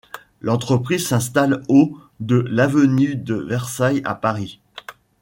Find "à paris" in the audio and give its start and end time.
4.03-4.59